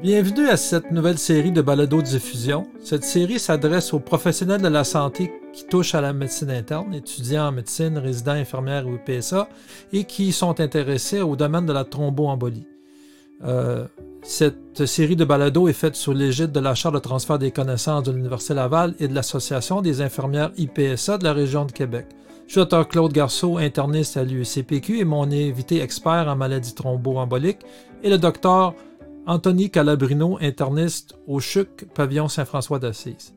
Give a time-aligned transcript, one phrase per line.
[0.00, 2.68] Bienvenue à cette nouvelle série de balado-diffusion.
[2.84, 7.48] Cette série s'adresse aux professionnels de la santé qui touchent à la médecine interne, étudiants
[7.48, 9.48] en médecine, résidents, infirmières ou PSA,
[9.92, 12.68] et qui sont intéressés au domaine de la thromboembolie.
[13.44, 13.86] Euh,
[14.22, 18.04] cette série de balados est faite sous l'égide de la Charte de transfert des connaissances
[18.04, 22.06] de l'Université Laval et de l'Association des infirmières IPSA de la région de Québec.
[22.46, 27.60] Je suis Dr Claude Garceau, interniste à l'UCPQ et mon invité expert en maladies thromboemboliques
[28.02, 28.74] est le docteur
[29.28, 33.36] Anthony Calabrino, interniste au CHUC Pavillon Saint-François d'Assise.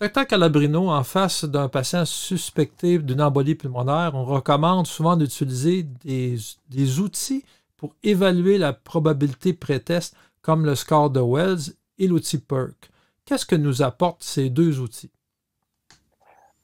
[0.00, 6.98] Docteur Calabrino, en face d'un patient suspecté d'une embolie pulmonaire, on recommande souvent d'utiliser des,
[6.98, 7.44] outils
[7.76, 12.90] pour évaluer la probabilité pré-test, comme le score de Wells et l'outil PERC.
[13.24, 15.12] Qu'est-ce que nous apportent ces deux outils?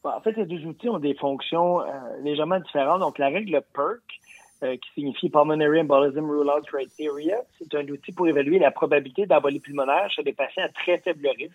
[0.02, 1.84] En fait, ces deux outils ont des fonctions euh,
[2.24, 2.98] légèrement différentes.
[2.98, 4.02] Donc, la règle PERC,
[4.62, 7.38] euh, qui signifie Pulmonary Embolism Rule-Out Criteria.
[7.58, 11.28] C'est un outil pour évaluer la probabilité d'embolie pulmonaire chez des patients à très faible
[11.28, 11.52] risque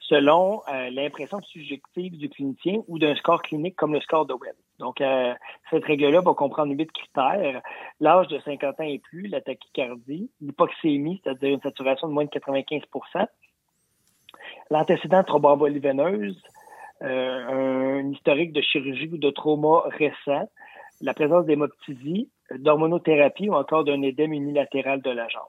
[0.00, 4.56] selon euh, l'impression subjective du clinicien ou d'un score clinique comme le score de Webb.
[4.78, 5.34] Donc, euh,
[5.70, 7.62] cette règle-là va comprendre huit critères.
[8.00, 12.30] L'âge de 50 ans et plus, la tachycardie, l'hypoxémie, c'est-à-dire une saturation de moins de
[12.30, 13.26] 95%
[14.70, 16.42] l'antécédent thromboembolie veineuse,
[17.00, 20.48] un historique de chirurgie ou de trauma récent,
[21.00, 25.42] la présence d'hémoptysie, d'hormonothérapie ou encore d'un édème unilatéral de la jambe.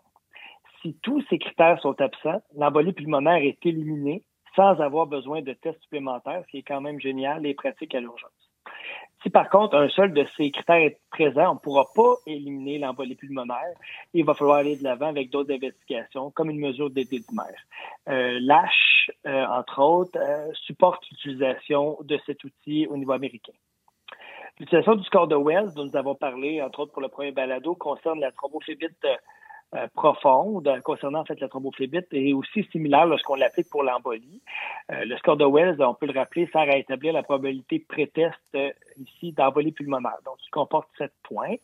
[0.82, 4.24] Si tous ces critères sont absents, l'embolie pulmonaire est éliminée
[4.56, 8.00] sans avoir besoin de tests supplémentaires, ce qui est quand même génial et pratique à
[8.00, 8.32] l'urgence.
[9.24, 12.78] Si par contre un seul de ces critères est présent, on ne pourra pas éliminer
[12.78, 13.74] l'embolie pulmonaire.
[14.14, 17.60] Il va falloir aller de l'avant avec d'autres investigations, comme une mesure d'édédimère.
[18.08, 23.54] Euh, L'ASH, euh, entre autres, euh, supporte l'utilisation de cet outil au niveau américain.
[24.60, 27.76] L'utilisation du score de Wells, dont nous avons parlé, entre autres pour le premier balado,
[27.76, 29.16] concerne la thrombophlébite euh,
[29.76, 34.42] euh, profonde, concernant en fait la thrombophlébite, est aussi similaire lorsqu'on l'applique pour l'embolie.
[34.92, 38.58] Euh, le score de Wells, on peut le rappeler, sert à établir la probabilité pré-test
[38.98, 40.20] ici d'embolie pulmonaire.
[40.24, 41.56] Donc, il comporte sept points.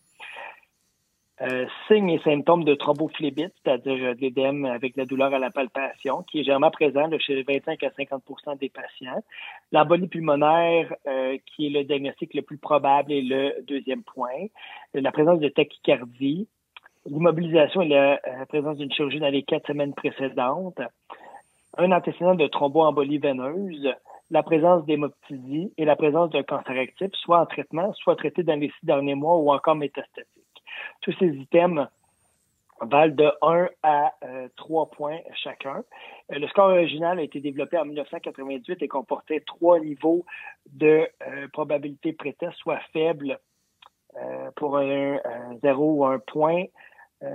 [1.42, 6.40] Euh, signes et symptômes de thrombophlébite, c'est-à-dire l'édème avec la douleur à la palpation, qui
[6.40, 9.24] est généralement présent chez 25 à 50% des patients.
[9.72, 14.50] L'embolie pulmonaire, euh, qui est le diagnostic le plus probable, est le deuxième point.
[14.94, 16.48] La présence de tachycardie,
[17.08, 20.82] l'immobilisation et la, euh, présence d'une chirurgie dans les quatre semaines précédentes,
[21.76, 23.92] un antécédent de thromboembolie veineuse,
[24.30, 28.60] la présence d'hémoptysie et la présence d'un cancer actif, soit en traitement, soit traité dans
[28.60, 30.28] les six derniers mois ou encore métastatique.
[31.02, 31.88] Tous ces items
[32.82, 34.14] valent de 1 à
[34.56, 35.84] 3 euh, points chacun.
[36.32, 40.26] Euh, le score original a été développé en 1998 et comportait trois niveaux
[40.72, 43.40] de euh, probabilité pré-test, soit faible
[44.58, 45.20] pour un,
[45.64, 46.66] 0 ou 1 point,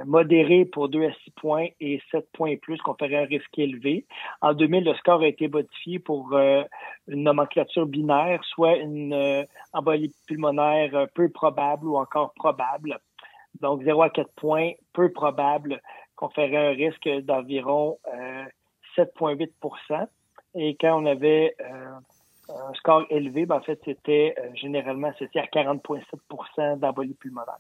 [0.05, 4.05] modéré pour 2 à 6 points et 7 points et plus, conférait un risque élevé.
[4.43, 6.67] En 2000, le score a été modifié pour une
[7.23, 12.99] nomenclature binaire, soit une embolie pulmonaire peu probable ou encore probable.
[13.61, 15.81] Donc 0 à 4 points, peu probable
[16.17, 17.99] qu'on ferait un risque d'environ
[18.97, 19.47] 7,8%
[19.91, 20.07] euh,
[20.55, 21.91] Et quand on avait euh,
[22.49, 27.59] un score élevé, ben, en fait, c'était euh, généralement associé à 40,7% d'embolie pulmonaire.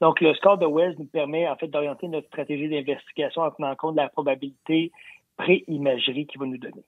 [0.00, 3.74] Donc, le score de Wells nous permet en fait d'orienter notre stratégie d'investigation en tenant
[3.76, 4.92] compte de la probabilité
[5.36, 6.84] pré-imagerie qu'il va nous donner.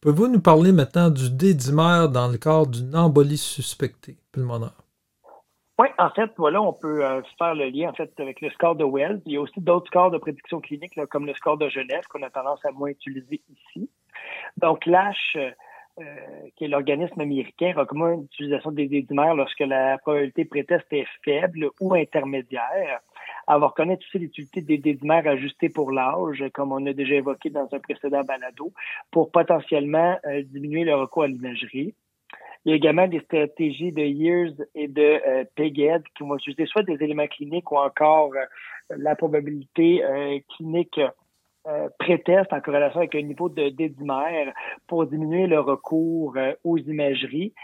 [0.00, 4.85] Pouvez-vous nous parler maintenant du dédimère dans le cadre d'une embolie suspectée pulmonaire?
[5.78, 8.76] Oui, en fait, voilà, on peut euh, faire le lien en fait avec le score
[8.76, 9.20] de Wells.
[9.26, 12.22] Il y a aussi d'autres scores de prédiction clinique, comme le score de Genève, qu'on
[12.22, 13.90] a tendance à moins utiliser ici.
[14.56, 15.50] Donc, l'ASH, euh,
[16.00, 16.04] euh,
[16.56, 21.94] qui est l'organisme américain, recommande l'utilisation des dédimères lorsque la probabilité pré-test est faible ou
[21.94, 23.00] intermédiaire.
[23.46, 27.68] Avoir reconnaître aussi l'utilité des dédimères ajustés pour l'âge, comme on a déjà évoqué dans
[27.70, 28.72] un précédent balado,
[29.10, 31.94] pour potentiellement diminuer le recours à l'imagerie.
[32.66, 36.66] Il y a également des stratégies de Years et de euh, PEGED qui vont utiliser
[36.66, 41.00] soit des éléments cliniques ou encore euh, la probabilité euh, clinique
[41.68, 44.52] euh, pré-test en corrélation avec un niveau de dédimère
[44.88, 47.54] pour diminuer le recours aux imageries.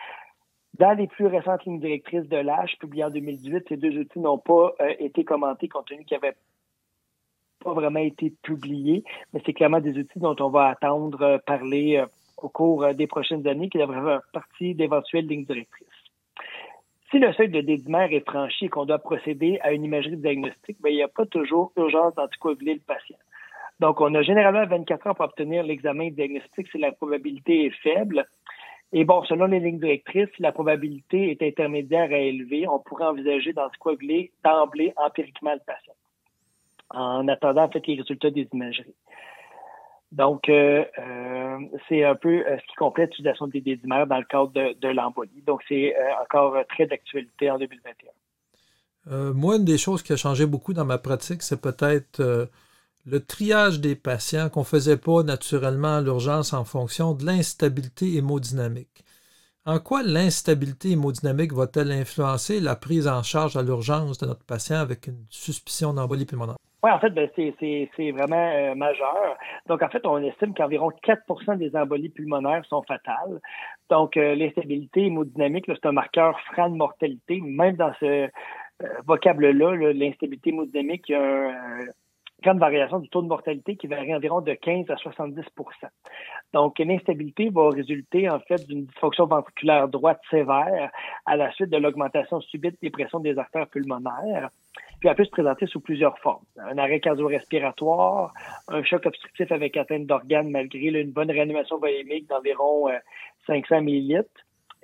[0.78, 4.38] Dans les plus récentes lignes directrices de l'âge publiées en 2018, ces deux outils n'ont
[4.38, 6.36] pas été commentés compte tenu qu'ils n'avaient
[7.64, 12.04] pas vraiment été publiés, mais c'est clairement des outils dont on va attendre parler
[12.42, 15.88] au cours euh, des prochaines années qui devraient faire partie d'éventuelles lignes directrices.
[17.10, 20.80] Si le seuil de dédimère est franchi et qu'on doit procéder à une imagerie diagnostique,
[20.82, 23.18] bien, il n'y a pas toujours urgence d'anticoaguler le patient.
[23.80, 28.24] Donc, on a généralement 24 heures pour obtenir l'examen diagnostique si la probabilité est faible.
[28.92, 33.06] Et bon, selon les lignes directrices, si la probabilité est intermédiaire à élevée, on pourrait
[33.06, 35.94] envisager d'anticoaguler d'emblée empiriquement le patient.
[36.90, 38.94] en attendant en fait les résultats des imageries.
[40.12, 44.52] Donc, euh, euh, c'est un peu ce qui complète l'utilisation des dédimères dans le cadre
[44.52, 45.42] de, de l'embolie.
[45.46, 49.32] Donc, c'est encore très d'actualité en 2021.
[49.32, 52.50] moi, une des choses qui a changé beaucoup dans ma pratique, c'est peut-être
[53.04, 58.14] le triage des patients qu'on ne faisait pas naturellement à l'urgence en fonction de l'instabilité
[58.14, 59.04] hémodynamique.
[59.64, 64.78] En quoi l'instabilité hémodynamique va-t-elle influencer la prise en charge à l'urgence de notre patient
[64.78, 66.56] avec une suspicion d'embolie pulmonaire?
[66.84, 69.36] Oui, en fait, ben, c'est vraiment euh, majeur.
[69.68, 73.40] Donc, en fait, on estime qu'environ 4 des embolies pulmonaires sont fatales.
[73.88, 77.40] Donc, euh, l'instabilité hémodynamique, c'est un marqueur franc de mortalité.
[77.40, 78.28] Même dans ce euh,
[79.06, 81.84] vocable-là, l'instabilité hémodynamique, il y a un,
[82.42, 85.44] grande variation du taux de mortalité qui varie environ de 15 à 70%
[86.52, 90.90] Donc, l'instabilité va résulter en fait d'une dysfonction ventriculaire droite sévère
[91.26, 94.50] à la suite de l'augmentation subite des pressions des artères pulmonaires.
[95.02, 96.44] Puis elle peut se présenter sous plusieurs formes.
[96.56, 98.32] Un arrêt cardio-respiratoire,
[98.68, 102.86] un choc obstructif avec atteinte d'organes malgré une bonne réanimation volumique d'environ
[103.48, 104.30] 500 euh, millilitres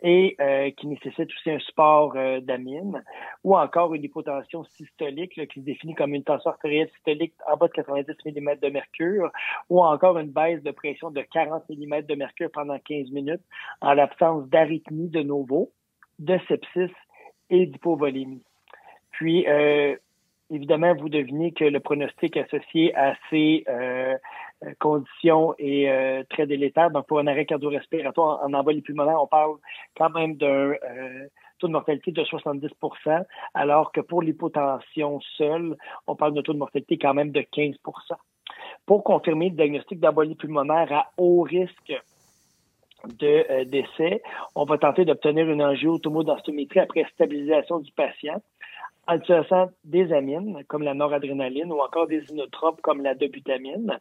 [0.02, 3.00] et euh, qui nécessite aussi un support euh, d'amine,
[3.44, 7.68] ou encore une hypotension systolique qui se définit comme une tension artérielle systolique en bas
[7.68, 9.30] de 90 mm de mercure,
[9.70, 13.42] ou encore une baisse de pression de 40 mm de mercure pendant 15 minutes
[13.82, 15.70] en l'absence d'arythmie de nouveau,
[16.18, 16.92] de sepsis
[17.50, 18.42] et d'hypovolémie.
[19.12, 19.96] Puis, euh,
[20.50, 24.16] évidemment, vous devinez que le pronostic associé à ces euh,
[24.78, 26.90] conditions est euh, très délétère.
[26.90, 29.56] Donc, pour un arrêt cardio-respiratoire en, embolie pulmonaire, on parle
[29.96, 31.26] quand même d'un euh,
[31.58, 33.24] taux de mortalité de 70%
[33.54, 37.74] alors que pour l'hypotension seule, on parle d'un taux de mortalité quand même de 15%
[38.86, 41.92] Pour confirmer le diagnostic d'embolie pulmonaire à haut risque
[43.20, 44.22] de décès,
[44.56, 48.42] on va tenter d'obtenir une angio-tomodensitométrie après stabilisation du patient
[49.08, 53.98] en utilisant des amines comme la noradrénaline ou encore des inotropes comme la dobutamine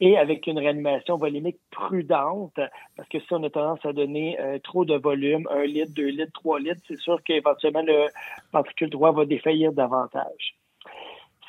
[0.00, 2.58] et avec une réanimation volumique prudente
[2.96, 6.06] parce que si on a tendance à donner euh, trop de volume, 1 litre, 2
[6.06, 8.08] litres, 3 litres, c'est sûr qu'éventuellement le
[8.52, 10.56] ventricule droit va défaillir davantage.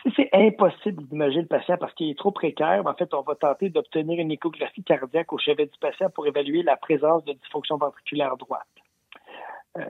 [0.04, 3.36] Si c'est impossible d'imaginer le patient parce qu'il est trop précaire, en fait, on va
[3.36, 7.78] tenter d'obtenir une échographie cardiaque au chevet du patient pour évaluer la présence de dysfonction
[7.78, 8.68] ventriculaire droite.
[9.78, 9.82] Euh,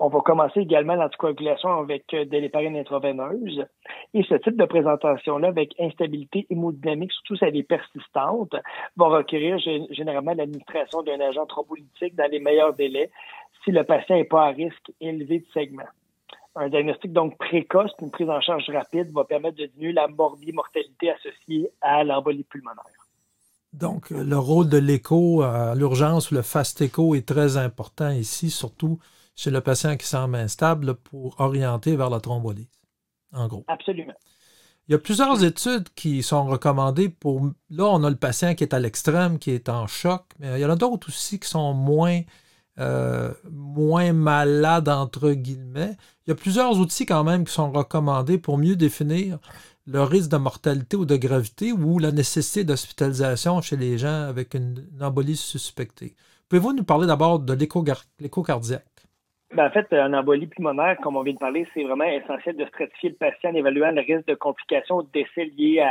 [0.00, 3.66] on va commencer également l'anticoagulation avec euh, de l'héparine intraveineuse.
[4.14, 8.54] Et ce type de présentation-là, avec instabilité hémodynamique, surtout si elle est persistante,
[8.96, 9.58] va requérir
[9.90, 13.10] généralement l'administration d'un agent thrombolytique dans les meilleurs délais
[13.62, 15.84] si le patient n'est pas à risque élevé de segment.
[16.56, 21.10] Un diagnostic donc précoce, une prise en charge rapide va permettre de diminuer la mortalité
[21.10, 22.84] associée à l'embolie pulmonaire.
[23.74, 28.98] Donc, le rôle de l'écho à l'urgence, le fast écho est très important ici, surtout
[29.40, 32.68] chez le patient qui semble instable pour orienter vers la thrombolyse,
[33.32, 33.64] en gros.
[33.68, 34.12] Absolument.
[34.86, 37.50] Il y a plusieurs études qui sont recommandées pour.
[37.70, 40.60] Là, on a le patient qui est à l'extrême, qui est en choc, mais il
[40.60, 42.20] y en a d'autres aussi qui sont moins,
[42.80, 45.96] euh, moins malades, entre guillemets.
[46.26, 49.38] Il y a plusieurs outils quand même qui sont recommandés pour mieux définir
[49.86, 54.52] le risque de mortalité ou de gravité ou la nécessité d'hospitalisation chez les gens avec
[54.52, 56.14] une, embolie suspectée.
[56.50, 58.84] Pouvez-vous nous parler d'abord de l'écho cardiaque?
[59.52, 62.64] Ben, en fait, un embolie pulmonaire, comme on vient de parler, c'est vraiment essentiel de
[62.66, 65.84] stratifier le patient en évaluant le risque de complications ou de décès liés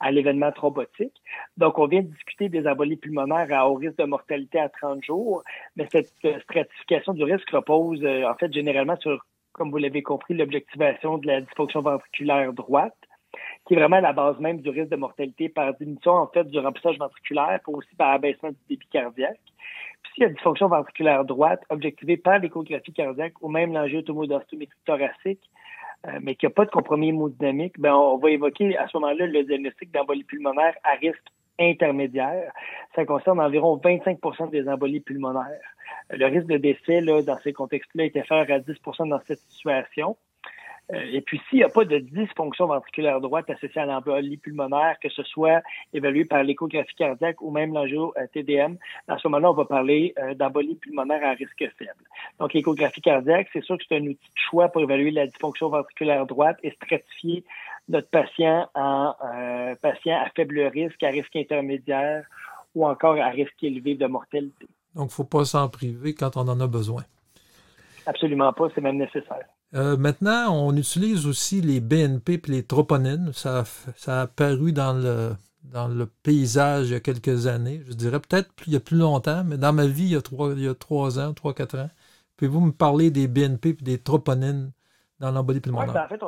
[0.00, 1.14] à, l'événement thrombotique.
[1.56, 5.02] Donc, on vient de discuter des embolies pulmonaires à haut risque de mortalité à 30
[5.02, 5.42] jours,
[5.76, 6.12] mais cette
[6.42, 11.26] stratification du risque repose, euh, en fait, généralement sur, comme vous l'avez compris, l'objectivation de
[11.26, 12.94] la dysfonction ventriculaire droite
[13.66, 16.58] qui est vraiment la base même du risque de mortalité par diminution, en fait, du
[16.58, 19.40] remplissage ventriculaire, pour aussi par abaissement du débit cardiaque
[20.16, 25.50] s'il y a dysfonction ventriculaire droite objectivée par l'échographie cardiaque ou même l'angiotomodensitométrie thoracique,
[26.06, 28.96] euh, mais qu'il n'y a pas de compromis hémodynamique, ben on va évoquer à ce
[28.96, 31.22] moment-là le diagnostic d'embolie pulmonaire à risque
[31.58, 32.50] intermédiaire.
[32.94, 35.60] Ça concerne environ 25% des embolies pulmonaires.
[36.10, 40.16] Le risque de décès là, dans ces contextes-là est inférieur à 10% dans cette situation.
[40.92, 44.96] Euh, et puis, s'il n'y a pas de dysfonction ventriculaire droite associée à l'embolie pulmonaire,
[45.02, 45.62] que ce soit
[45.92, 48.76] évalué par l'échographie cardiaque ou même l'angio-TDM,
[49.08, 52.04] à ce moment-là, on va parler euh, d'embolie pulmonaire à risque faible.
[52.38, 55.68] Donc, l'échographie cardiaque, c'est sûr que c'est un outil de choix pour évaluer la dysfonction
[55.70, 57.44] ventriculaire droite et stratifier
[57.88, 62.24] notre patient en euh, patient à faible risque, à risque intermédiaire
[62.74, 64.66] ou encore à risque élevé de mortalité.
[64.94, 67.02] Donc, il ne faut pas s'en priver quand on en a besoin.
[68.06, 69.44] Absolument pas, c'est même nécessaire.
[69.74, 73.32] Euh, maintenant, on utilise aussi les BNP et les troponines.
[73.32, 73.64] Ça,
[73.96, 75.32] ça a apparu dans le,
[75.64, 77.82] dans le paysage il y a quelques années.
[77.86, 80.22] Je dirais peut-être il y a plus longtemps, mais dans ma vie, il y a
[80.22, 81.90] trois, il y a trois ans, trois, quatre ans.
[82.36, 84.70] Pouvez-vous me parler des BNP et des troponines
[85.18, 85.92] dans l'embolie pulmonaire?
[85.92, 86.22] Ben, en fait,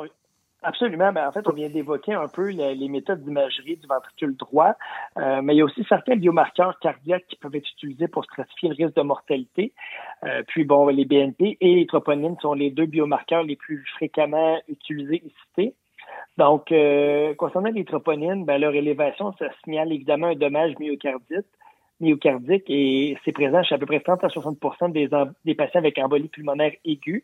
[0.61, 1.13] Absolument.
[1.13, 4.73] Ben, en fait, on vient d'évoquer un peu les, méthodes d'imagerie du ventricule droit,
[5.17, 8.69] euh, mais il y a aussi certains biomarqueurs cardiaques qui peuvent être utilisés pour stratifier
[8.69, 9.73] le risque de mortalité.
[10.25, 14.59] Euh, puis, bon, les BNP et les troponines sont les deux biomarqueurs les plus fréquemment
[14.67, 15.75] utilisés et cités.
[16.37, 21.47] Donc, euh, concernant les troponines, ben, leur élévation, ça signale évidemment un dommage myocardite
[21.99, 24.57] myocardique et c'est présent chez à peu près 30 à 60
[24.91, 25.09] des,
[25.45, 27.23] des patients avec embolie pulmonaire aiguë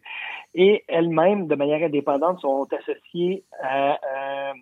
[0.54, 4.54] et elles-mêmes, de manière indépendante, sont associées à,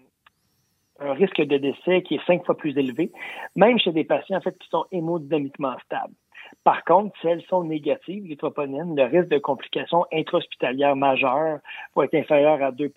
[1.00, 3.12] un risque de décès qui est cinq fois plus élevé,
[3.55, 6.13] même chez des patients en fait qui sont hémodynamiquement stables.
[6.63, 11.60] Par contre, si elles sont négatives, les troponines, le risque de complications intra-hospitalières majeures
[11.96, 12.89] va être inférieur à 2%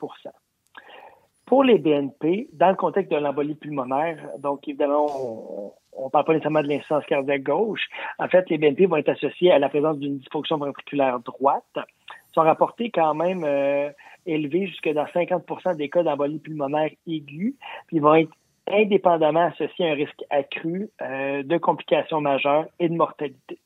[1.47, 5.73] pour les BNP, dans le contexte de l'embolie pulmonaire, donc évidemment, on
[6.05, 7.87] ne parle pas nécessairement de l'insuffisance cardiaque gauche.
[8.19, 11.65] En fait, les BNP vont être associés à la présence d'une dysfonction ventriculaire droite.
[11.75, 13.91] Ils sont rapportés quand même euh,
[14.27, 17.55] élevés jusque dans 50 des cas d'embolie pulmonaire aiguë,
[17.87, 18.33] puis ils vont être
[18.71, 23.59] indépendamment associés à un risque accru euh, de complications majeures et de mortalité.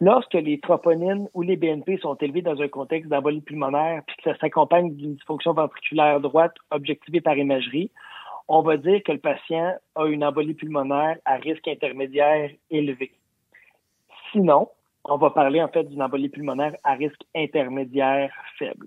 [0.00, 4.30] Lorsque les troponines ou les BNP sont élevés dans un contexte d'embolie pulmonaire puis que
[4.30, 7.90] ça s'accompagne d'une dysfonction ventriculaire droite objectivée par imagerie,
[8.48, 13.12] on va dire que le patient a une embolie pulmonaire à risque intermédiaire élevé.
[14.32, 14.68] Sinon,
[15.04, 18.86] on va parler en fait d'une embolie pulmonaire à risque intermédiaire faible.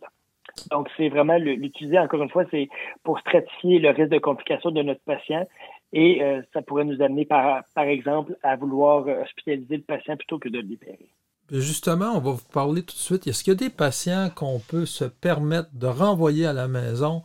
[0.70, 2.68] Donc, c'est vraiment l'utiliser, encore une fois, c'est
[3.04, 5.48] pour stratifier le risque de complication de notre patient
[5.94, 10.40] et euh, ça pourrait nous amener, par, par exemple, à vouloir hospitaliser le patient plutôt
[10.40, 11.10] que de le libérer.
[11.52, 13.28] Justement, on va vous parler tout de suite.
[13.28, 17.24] Est-ce qu'il y a des patients qu'on peut se permettre de renvoyer à la maison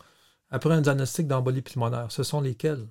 [0.56, 2.10] après un diagnostic d'embolie pulmonaire?
[2.10, 2.86] Ce sont lesquels?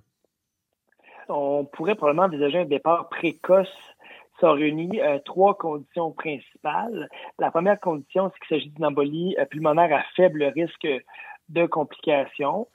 [1.28, 3.68] On pourrait probablement envisager un départ précoce
[4.40, 7.10] ça réunit euh, trois conditions principales.
[7.40, 10.88] La première condition, c'est qu'il s'agit d'une embolie euh, pulmonaire à faible risque
[11.50, 12.68] de complications.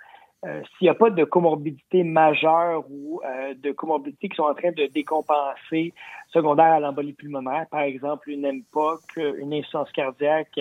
[0.47, 3.21] Euh, s'il n'y a pas de comorbidité majeure ou
[3.63, 5.93] de comorbidités qui sont en train de décompenser
[6.29, 10.59] secondaire à l'embolie pulmonaire, par exemple une MPOC, une insuffisance cardiaque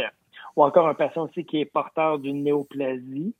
[0.57, 3.33] ou encore un patient aussi qui est porteur d'une néoplasie.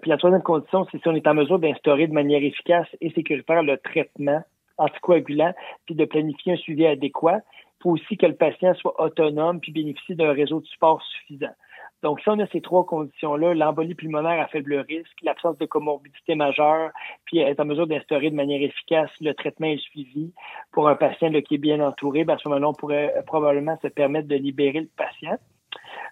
[0.00, 3.10] Puis la troisième condition, c'est si on est en mesure d'instaurer de manière efficace et
[3.10, 4.42] sécuritaire le traitement
[4.78, 5.52] anticoagulant,
[5.86, 7.40] puis de planifier un suivi adéquat.
[7.80, 11.54] Il faut aussi que le patient soit autonome puis bénéficie d'un réseau de support suffisant.
[12.02, 16.34] Donc, si on a ces trois conditions-là, l'embolie pulmonaire à faible risque, l'absence de comorbidité
[16.34, 16.90] majeure,
[17.24, 20.32] puis être en mesure d'instaurer de manière efficace le traitement et le suivi
[20.72, 23.88] pour un patient qui est bien entouré, ben, à ce moment-là, on pourrait probablement se
[23.88, 25.38] permettre de libérer le patient.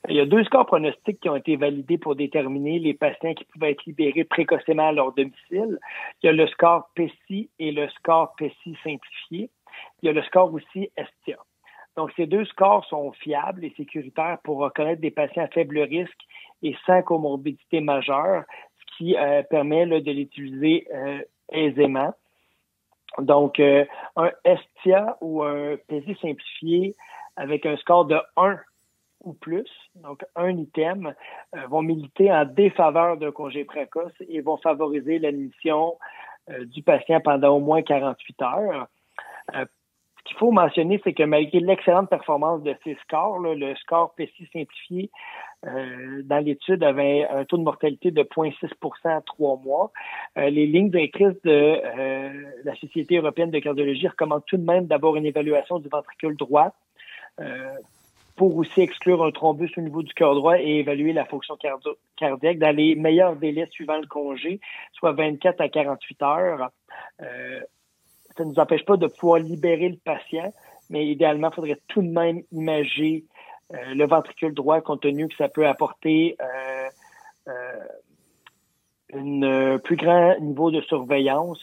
[0.08, 3.44] Il y a deux scores pronostiques qui ont été validés pour déterminer les patients qui
[3.44, 5.78] pouvaient être libérés précocement à leur domicile.
[6.22, 9.50] Il y a le score PECI et le score PECI simplifié.
[10.02, 11.36] Il y a le score aussi STIA.
[11.96, 16.20] Donc, ces deux scores sont fiables et sécuritaires pour reconnaître des patients à faible risque
[16.62, 18.44] et sans comorbidité majeure,
[18.78, 21.20] ce qui euh, permet de l'utiliser euh,
[21.52, 22.14] aisément.
[23.18, 23.84] Donc, euh,
[24.16, 26.96] un STIA ou un PECI simplifié
[27.36, 28.58] avec un score de 1
[29.22, 31.14] ou plus, donc un item,
[31.54, 35.96] euh, vont militer en défaveur d'un congé précoce et vont favoriser l'admission
[36.50, 38.88] euh, du patient pendant au moins 48 heures.
[39.54, 39.64] Euh,
[40.18, 44.48] ce qu'il faut mentionner, c'est que malgré l'excellente performance de ces scores, le score PCI
[44.52, 45.10] simplifié
[45.62, 49.92] dans l'étude avait un taux de mortalité de 0,6% à trois mois.
[50.36, 51.80] les lignes directrices de
[52.64, 56.74] la Société européenne de cardiologie recommandent tout de même d'avoir une évaluation du ventricule droit
[58.40, 61.58] pour aussi exclure un thrombus au niveau du cœur droit et évaluer la fonction
[62.16, 64.60] cardiaque dans les meilleurs délais suivant le congé,
[64.94, 66.70] soit 24 à 48 heures.
[67.20, 67.60] Euh,
[68.34, 70.54] ça ne nous empêche pas de pouvoir libérer le patient,
[70.88, 73.26] mais idéalement, il faudrait tout de même imager
[73.74, 76.38] euh, le ventricule droit compte tenu que ça peut apporter
[77.46, 77.52] euh,
[79.12, 81.60] un plus grand niveau de surveillance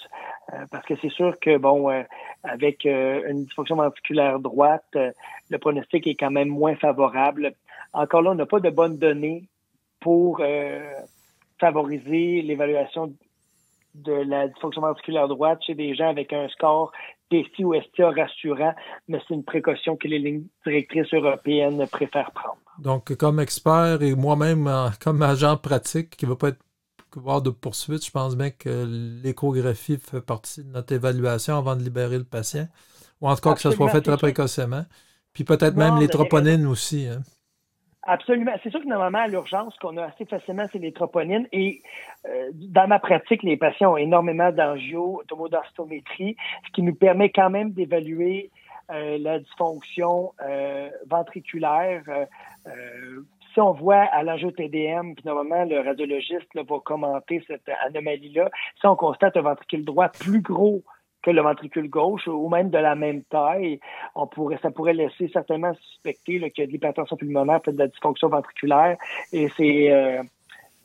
[0.54, 2.04] euh, parce que c'est sûr que, bon, euh,
[2.44, 4.98] avec euh, une dysfonction ventriculaire droite,
[5.50, 7.54] le pronostic est quand même moins favorable.
[7.94, 9.44] Encore là, on n'a pas de bonnes données
[10.00, 10.42] pour
[11.60, 13.14] favoriser l'évaluation
[13.96, 16.92] de la dysfonction ventriculaire droite chez des gens avec un score
[17.32, 18.74] PSI ou STA rassurant,
[19.08, 22.60] mais c'est une précaution que les lignes directrices européennes préfèrent prendre.
[22.78, 24.70] Donc, comme expert et moi-même
[25.02, 26.67] comme agent pratique qui ne va pas être
[27.20, 28.86] voir de poursuite, je pense bien que
[29.24, 32.68] l'échographie fait partie de notre évaluation avant de libérer le patient.
[33.22, 34.84] Ou en tout cas que ça soit fait très précocement.
[35.34, 37.08] Puis peut-être même les troponines aussi.
[37.08, 37.22] Hein.
[38.10, 38.54] Absolument.
[38.64, 41.46] C'est sûr que normalement, à l'urgence, qu'on a assez facilement, c'est les troponines.
[41.52, 41.82] Et
[42.26, 47.50] euh, dans ma pratique, les patients ont énormément d'angio, d'homodensitométrie, ce qui nous permet quand
[47.50, 48.50] même d'évaluer
[48.92, 52.04] euh, la dysfonction euh, ventriculaire
[53.58, 58.86] si on voit à l'enjeu TDM, puis normalement le radiologiste va commenter cette anomalie-là, si
[58.86, 60.84] on constate un ventricule droit plus gros
[61.24, 63.80] que le ventricule gauche ou même de la même taille,
[64.14, 67.82] on pourrait, ça pourrait laisser certainement suspecter qu'il y a de l'hypertension pulmonaire, peut-être de
[67.82, 68.96] la dysfonction ventriculaire,
[69.34, 70.22] et c'est euh,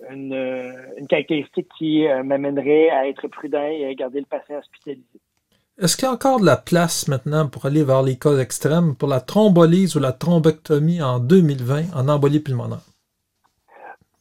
[0.08, 5.20] une, caractéristique qui euh, m'amènerait à être prudent et à garder le patient hospitalisé.
[5.82, 8.94] Est-ce qu'il y a encore de la place maintenant pour aller vers les cas extrêmes
[8.94, 12.86] pour la thrombolyse ou la thrombectomie en 2020 en embolie pulmonaire?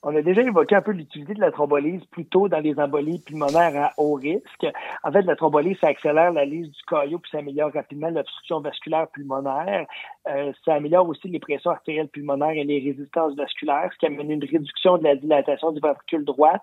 [0.01, 3.75] On a déjà évoqué un peu l'utilité de la thrombolyse plutôt dans les embolies pulmonaires
[3.75, 4.65] à haut risque.
[5.03, 8.59] En fait, la thrombolyse, ça accélère la lise du caillot puis ça améliore rapidement l'obstruction
[8.61, 9.85] vasculaire pulmonaire.
[10.29, 14.31] Euh, ça améliore aussi les pressions artérielles pulmonaires et les résistances vasculaires, ce qui amène
[14.31, 16.57] une réduction de la dilatation du ventricule droit,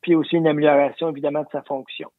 [0.00, 2.10] puis aussi une amélioration évidemment de sa fonction.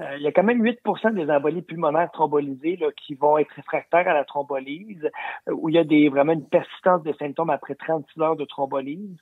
[0.00, 0.80] Euh, il y a quand même 8
[1.12, 5.08] des embolies pulmonaires thrombolisées là, qui vont être réfractaires à la thrombolyse,
[5.48, 8.44] euh, où il y a des, vraiment une persistance des symptômes après 36 heures de
[8.44, 9.20] thrombolyse.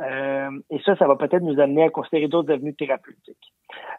[0.00, 3.52] Euh, et ça, ça va peut-être nous amener à considérer d'autres avenues thérapeutiques.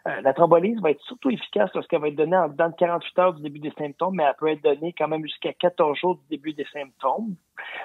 [0.06, 3.18] Euh, la thrombolyse va être surtout efficace lorsqu'elle va être donnée en dedans de 48
[3.18, 6.16] heures du début des symptômes, mais elle peut être donnée quand même jusqu'à 14 jours
[6.16, 7.36] du début des symptômes.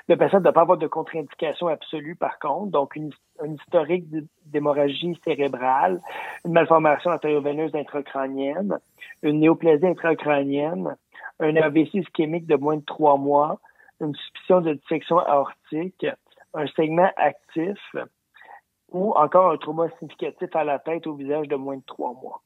[0.07, 4.05] Le patient ne doit pas avoir de contre-indication absolue, par contre, donc une, historique
[4.45, 6.01] d'hémorragie cérébrale,
[6.43, 10.96] une malformation artério-veineuse intracrânienne, une néoplasie intracrânienne,
[11.40, 13.60] un AVC ischémique de moins de trois mois,
[14.02, 16.06] une suspicion de dissection aortique,
[16.54, 17.80] un segment actif
[18.92, 22.14] ou encore un trauma significatif à la tête ou au visage de moins de trois
[22.14, 22.42] mois.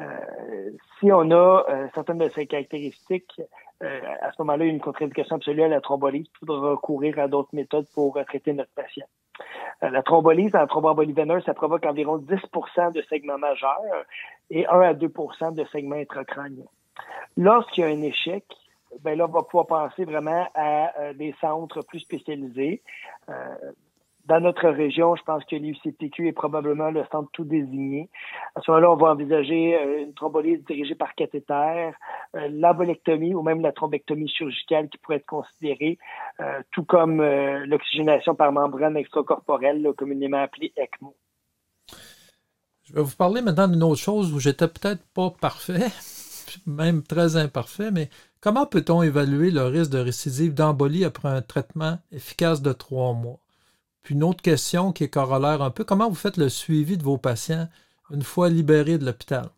[0.00, 3.40] Euh, si on a euh, certaines de ces caractéristiques,
[3.82, 7.52] euh, à ce moment-là, une contre-indication absolue à la thrombolyse, il faudra recourir à d'autres
[7.52, 9.06] méthodes pour traiter notre patient.
[9.82, 14.04] La thrombolyse en thromboembolie veineuse, ça provoque environ 10% de segments majeurs
[14.50, 16.66] et 1 à 2% de segments intracrâniens.
[17.36, 18.44] Lorsqu'il y a un échec,
[19.02, 22.82] ben là, on va pouvoir penser vraiment à euh, des centres plus spécialisés.
[23.28, 23.54] Euh,
[24.28, 28.08] dans notre région, je pense que l'UCTQ est probablement le centre tout désigné.
[28.54, 31.90] À ce moment-là, on va envisager euh, une thrombolyse dirigée par cathéter,
[32.34, 35.98] l'embolectomie ou même la thrombectomie chirurgicale qui pourrait être considérée,
[36.72, 41.14] tout comme l'oxygénation par membrane extracorporelle, communément appelée ECMO.
[42.84, 45.88] Je vais vous parler maintenant d'une autre chose où j'étais peut-être pas parfait,
[46.66, 48.08] même très imparfait, mais
[48.40, 53.40] Comment peut-on évaluer le risque de récidive d'embolie après un traitement efficace de trois mois?
[54.08, 57.02] Puis une autre question qui est corollaire un peu, comment vous faites le suivi de
[57.02, 57.66] vos patients
[58.10, 59.48] une fois libérés de l'hôpital?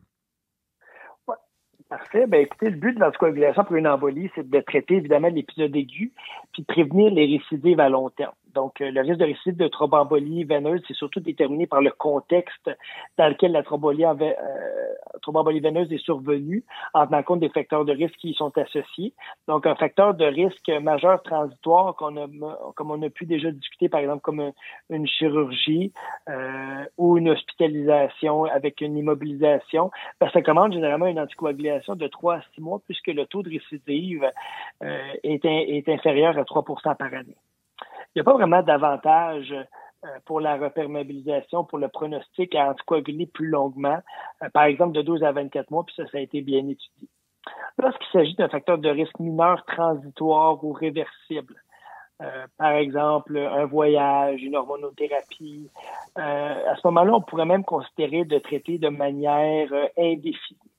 [1.89, 2.27] Parfait.
[2.27, 6.13] Ben, écoutez, le but de l'anticoagulation pour une embolie, c'est de traiter évidemment l'épisode aigu,
[6.53, 8.33] puis prévenir les récidives à long terme.
[8.55, 12.71] Donc, euh, le risque de récidive de thromboembolie veineuse, c'est surtout déterminé par le contexte
[13.19, 14.33] dans lequel la thrombolie, euh,
[15.23, 19.15] thromboembolie veineuse est survenue, en tenant compte des facteurs de risque qui y sont associés.
[19.49, 22.27] Donc, un facteur de risque majeur transitoire qu'on a,
[22.75, 24.53] comme on a pu déjà discuter, par exemple, comme
[24.89, 25.93] une chirurgie
[26.29, 32.35] euh, ou une hospitalisation avec une immobilisation, ben, ça commande généralement une anticoagulation de 3
[32.35, 34.29] à 6 mois puisque le taux de récidive
[34.83, 37.37] euh, est, est inférieur à 3% par année
[38.15, 43.27] il n'y a pas vraiment d'avantage euh, pour la reperméabilisation, pour le pronostic à anticoaguler
[43.27, 43.99] plus longuement,
[44.43, 47.09] euh, par exemple de 12 à 24 mois, puis ça, ça a été bien étudié.
[47.79, 51.55] Lorsqu'il s'agit d'un facteur de risque mineur transitoire ou réversible,
[52.21, 55.71] euh, par exemple un voyage, une hormonothérapie,
[56.17, 60.70] à ce moment-là, on pourrait même considérer de traiter de manière indéfinie.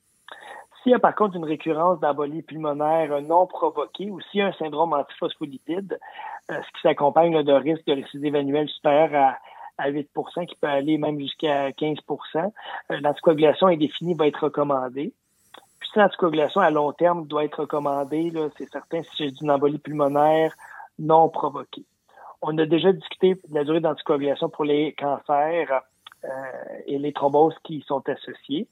[0.82, 4.48] S'il y a par contre une récurrence d'embolie pulmonaire non provoquée ou s'il y a
[4.48, 6.00] un syndrome antiphospholipide,
[6.50, 9.38] euh, ce qui s'accompagne de risque de récidive annuelle supérieur à,
[9.78, 12.02] à 8% qui peut aller même jusqu'à 15%
[12.92, 15.14] euh, L'anticoagulation indéfinie va être recommandée.
[15.80, 20.56] Puis l'anticoagulation à long terme doit être recommandée, c'est certain si j'ai une embolie pulmonaire
[20.98, 21.86] non provoquée.
[22.42, 25.82] On a déjà discuté de la durée d'anticoagulation pour les cancers
[26.24, 26.28] euh,
[26.88, 28.68] et les thromboses qui sont associées.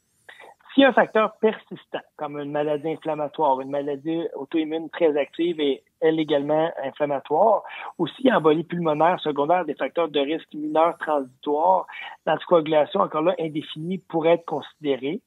[0.77, 6.19] A un facteur persistant, comme une maladie inflammatoire, une maladie auto-immune très active et elle
[6.19, 7.63] également inflammatoire,
[7.97, 11.85] ou a embolie pulmonaire secondaire des facteurs de risque mineurs transitoires,
[12.25, 15.21] l'anticoagulation, encore là, indéfinie, pourrait être considérée.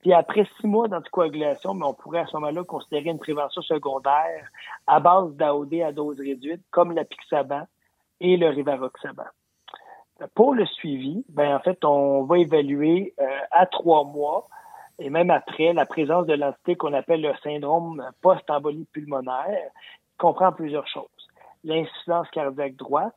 [0.00, 4.48] Puis après six mois d'anticoagulation, mais on pourrait à ce moment-là considérer une prévention secondaire
[4.86, 7.64] à base d'AOD à dose réduite, comme l'apixaban
[8.20, 9.24] et le rivaroxaban.
[10.34, 14.48] Pour le suivi, ben en fait, on va évaluer euh, à trois mois
[14.98, 19.70] et même après la présence de l'entité qu'on appelle le syndrome post-embolie pulmonaire,
[20.18, 21.06] comprend plusieurs choses.
[21.64, 23.14] L'insuffisance cardiaque droite,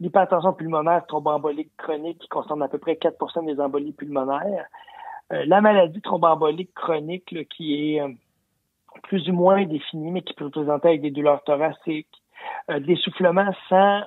[0.00, 4.66] l'hypertension pulmonaire thromboembolique chronique qui concerne à peu près 4% des embolies pulmonaires,
[5.32, 8.08] euh, la maladie thromboembolique chronique qui est euh,
[9.04, 12.22] plus ou moins définie, mais qui peut présenter avec des douleurs thoraciques,
[12.70, 14.02] euh, des soufflements sans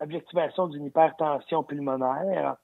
[0.00, 2.56] objectivation d'une hypertension pulmonaire,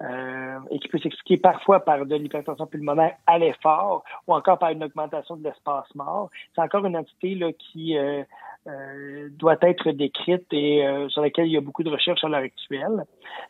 [0.00, 4.70] euh, et qui peut s'expliquer parfois par de l'hypertension pulmonaire à l'effort ou encore par
[4.70, 6.30] une augmentation de l'espace mort.
[6.54, 8.22] C'est encore une entité là, qui euh,
[8.68, 12.42] euh, doit être décrite et sur laquelle il y a beaucoup de recherches à l'heure
[12.42, 13.04] actuelle.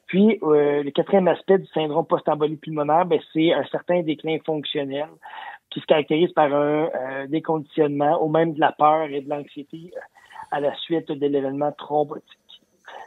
[0.07, 5.09] Puis, le quatrième aspect du syndrome post-embolie pulmonaire, ben, c'est un certain déclin fonctionnel
[5.69, 9.93] qui se caractérise par un déconditionnement ou même de la peur et de l'anxiété
[10.51, 12.39] à la suite de l'événement thrombotique.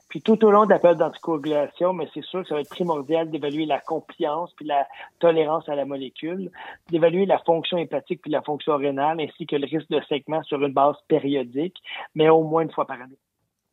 [0.10, 2.70] Puis tout au long de la période d'anticoagulation, mais c'est sûr que ça va être
[2.70, 4.88] primordial d'évaluer la compliance puis la
[5.20, 6.52] tolérance à la molécule,
[6.90, 10.62] d'évaluer la fonction hépatique puis la fonction rénale, ainsi que le risque de segment sur
[10.62, 11.78] une base périodique,
[12.16, 13.18] mais au moins une fois par année.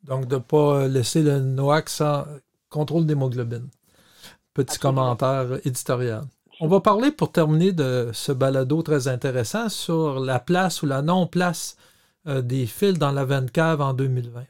[0.03, 2.23] Donc, de ne pas laisser le NOAC sans
[2.69, 3.69] contrôle d'hémoglobine.
[4.53, 6.21] Petit commentaire éditorial.
[6.61, 11.01] On va parler pour terminer de ce balado très intéressant sur la place ou la
[11.01, 11.77] non-place
[12.27, 14.43] euh, des fils dans la veine cave en 2020.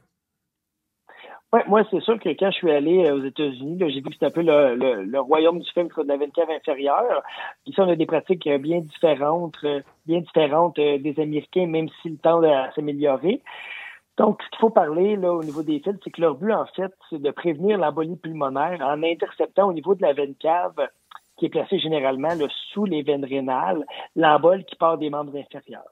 [1.52, 4.12] Ouais, moi, c'est sûr que quand je suis allé euh, aux États-Unis, j'ai vu que
[4.12, 7.24] c'était un peu le, royaume du film de la veine cave inférieure.
[7.66, 12.10] Ici, on a des pratiques euh, bien différentes, euh, bien différentes des Américains, même si
[12.10, 13.42] le temps à s'améliorer.
[14.16, 16.66] Donc, ce qu'il faut parler là, au niveau des fils, c'est que leur but, en
[16.66, 20.88] fait, c'est de prévenir l'embolie pulmonaire en interceptant au niveau de la veine cave,
[21.36, 22.30] qui est placée généralement
[22.72, 23.84] sous les veines rénales,
[24.14, 25.90] l'embole qui part des membres inférieurs.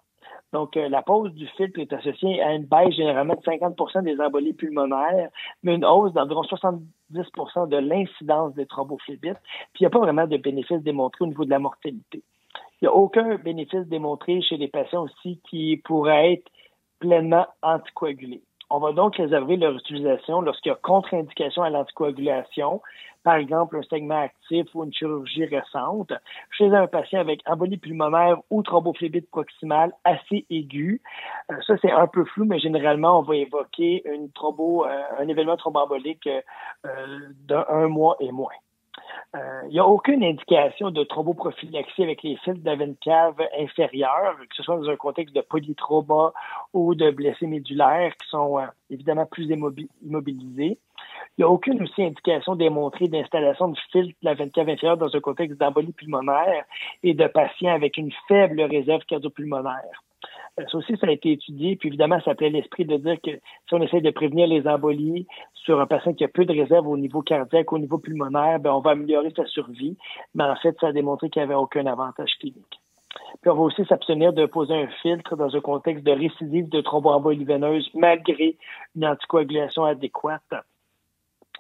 [0.53, 4.19] Donc, euh, la pose du filtre est associée à une baisse généralement de 50% des
[4.21, 5.29] embolies pulmonaires,
[5.63, 9.37] mais une hausse d'environ 70% de l'incidence des thrombophlébite.
[9.73, 12.23] Puis, il n'y a pas vraiment de bénéfice démontré au niveau de la mortalité.
[12.81, 16.51] Il n'y a aucun bénéfice démontré chez les patients aussi qui pourraient être
[16.99, 18.43] pleinement anticoagulés.
[18.71, 22.83] On va donc réserver leur utilisation lorsqu'il y a contre-indication à l'anticoagulation,
[23.25, 26.13] par exemple un segment actif ou une chirurgie récente,
[26.51, 31.01] chez un patient avec embolie pulmonaire ou thrombophlébite proximale assez aiguë.
[31.51, 35.29] Euh, ça, c'est un peu flou, mais généralement, on va évoquer une thrombo, euh, un
[35.29, 38.53] événement thromboembolique euh, d'un mois et moins.
[39.37, 44.37] Euh, il n'y a aucune indication de thromboprophylaxie avec les fils de veine cave inférieure,
[44.49, 46.33] que ce soit dans un contexte de polytrauma
[46.73, 50.79] ou de blessés médulaires qui sont euh, évidemment plus immobilisés.
[51.37, 54.97] Il n'y a aucune aussi indication démontrée d'installation de filtre de la veine cave inférieure
[54.97, 56.65] dans un contexte d'embolie pulmonaire
[57.03, 60.03] et de patients avec une faible réserve cardiopulmonaire.
[60.59, 61.77] Euh, ça aussi, ça a été étudié.
[61.77, 65.27] Puis évidemment, ça plaît l'esprit de dire que si on essaie de prévenir les embolies
[65.55, 68.73] sur un patient qui a peu de réserve au niveau cardiaque, au niveau pulmonaire, ben,
[68.73, 69.97] on va améliorer sa survie.
[70.35, 72.81] Mais en fait, ça a démontré qu'il n'y avait aucun avantage clinique.
[73.41, 76.81] Puis on va aussi s'abstenir de poser un filtre dans un contexte de récidive de
[76.81, 78.57] thromboembolie veineuse malgré
[78.97, 80.43] une anticoagulation adéquate.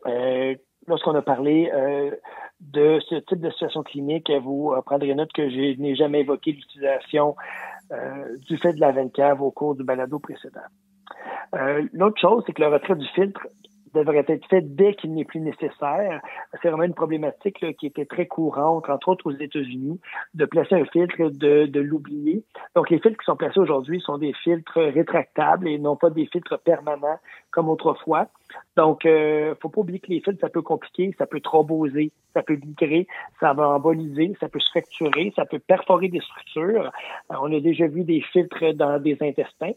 [0.07, 0.55] Euh,
[0.87, 2.11] lorsqu'on a parlé euh,
[2.61, 7.35] de ce type de situation clinique, vous prendrez note que je n'ai jamais évoqué l'utilisation
[7.39, 7.78] euh,
[8.46, 10.61] du fait de la veine cave au cours du balado précédent.
[11.55, 13.46] Euh, l'autre chose, c'est que le retrait du filtre
[13.99, 16.21] devrait être fait dès qu'il n'est plus nécessaire.
[16.63, 20.01] C'est vraiment une problématique qui était très courante, entre autres aux États-Unis,
[20.35, 22.45] de placer un filtre, de, l'oublier.
[22.75, 26.27] Donc, les filtres qui sont placés aujourd'hui sont des filtres rétractables et non pas des
[26.27, 27.19] filtres permanents
[27.51, 28.27] comme autrefois.
[28.77, 32.43] Donc, euh, faut pas oublier que les filtres, ça peut compliquer, ça peut thromboser, ça
[32.43, 33.07] peut migrer,
[33.41, 36.87] ça va emboliser, ça peut se fracturer, ça peut perforer des structures.
[37.31, 39.73] Euh, on a déjà vu des filtres dans des intestins.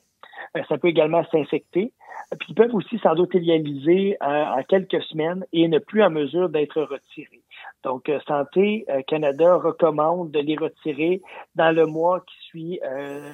[0.58, 1.94] Euh, ça peut également s'infecter.
[2.40, 6.82] Puis ils peuvent aussi s'endothélialiser euh, en quelques semaines et ne plus en mesure d'être
[6.82, 7.42] retirés.
[7.84, 11.22] Donc, euh, Santé Canada recommande de les retirer
[11.56, 12.80] dans le mois qui suit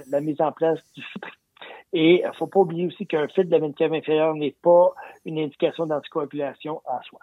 [0.10, 1.30] la mise en place du filtre.
[1.94, 4.56] Et il ne faut pas oublier aussi qu'un filtre de la veine cave inférieure n'est
[4.62, 4.94] pas
[5.26, 7.20] une indication d'anticoagulation en soi.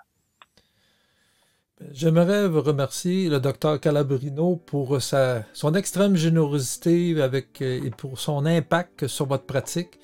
[1.90, 9.08] J'aimerais remercier le docteur Calabrino pour sa, son extrême générosité avec, et pour son impact
[9.08, 9.98] sur votre pratique.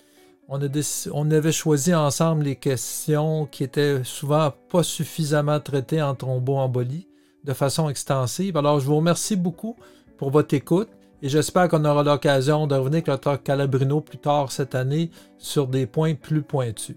[0.49, 7.07] On avait choisi ensemble les questions qui étaient souvent pas suffisamment traitées en thromboembolie
[7.45, 8.57] de façon extensive.
[8.57, 9.77] Alors, je vous remercie beaucoup
[10.19, 10.89] pour votre écoute
[11.23, 15.11] et j'espère qu'on aura l'occasion de revenir avec le docteur Calabrino plus tard cette année
[15.39, 16.97] sur des points plus pointus.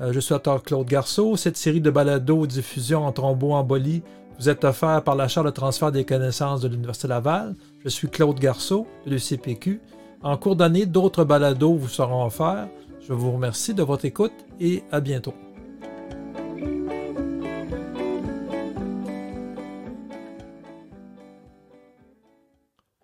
[0.00, 1.36] Euh, je suis Dr Claude Garceau.
[1.36, 4.02] Cette série de balados diffusion en thromboembolie
[4.38, 7.54] vous êtes offert par la Charte de transfert des connaissances de l'Université Laval.
[7.82, 9.80] Je suis Claude Garceau de l'UCPQ.
[10.22, 12.68] En cours d'année, d'autres balados vous seront offerts.
[13.00, 15.45] Je vous remercie de votre écoute et à bientôt.